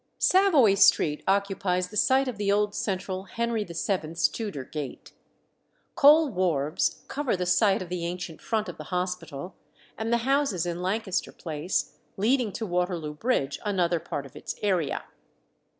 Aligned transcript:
Savoy 0.17 0.73
Street 0.73 1.23
occupies 1.27 1.89
the 1.89 1.95
site 1.95 2.27
of 2.27 2.39
the 2.39 2.51
old 2.51 2.73
central 2.73 3.25
Henry 3.25 3.63
VII.'s 3.63 4.27
Tudor 4.29 4.63
gate. 4.63 5.13
Coal 5.93 6.31
wharves 6.31 7.03
cover 7.07 7.37
the 7.37 7.45
site 7.45 7.83
of 7.83 7.89
the 7.89 8.03
ancient 8.07 8.41
front 8.41 8.67
of 8.67 8.79
the 8.79 8.85
hospital, 8.85 9.53
and 9.99 10.11
the 10.11 10.25
houses 10.25 10.65
in 10.65 10.81
Lancaster 10.81 11.31
Place, 11.31 11.99
leading 12.17 12.51
to 12.53 12.65
Waterloo 12.65 13.13
Bridge, 13.13 13.59
another 13.63 13.99
part 13.99 14.25
of 14.25 14.35
its 14.35 14.55
area. 14.63 15.03